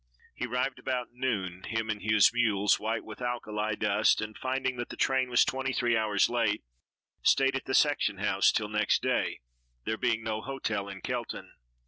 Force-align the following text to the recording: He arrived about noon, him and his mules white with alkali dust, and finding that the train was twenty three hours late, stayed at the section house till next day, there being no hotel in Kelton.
He 0.33 0.47
arrived 0.47 0.79
about 0.79 1.09
noon, 1.13 1.61
him 1.61 1.91
and 1.91 2.01
his 2.01 2.33
mules 2.33 2.79
white 2.79 3.03
with 3.03 3.21
alkali 3.21 3.75
dust, 3.75 4.19
and 4.19 4.35
finding 4.35 4.77
that 4.77 4.89
the 4.89 4.97
train 4.97 5.29
was 5.29 5.45
twenty 5.45 5.73
three 5.73 5.95
hours 5.95 6.27
late, 6.27 6.63
stayed 7.21 7.55
at 7.55 7.65
the 7.65 7.75
section 7.75 8.17
house 8.17 8.51
till 8.51 8.67
next 8.69 9.03
day, 9.03 9.41
there 9.85 9.97
being 9.99 10.23
no 10.23 10.41
hotel 10.41 10.89
in 10.89 11.01
Kelton. 11.01 11.51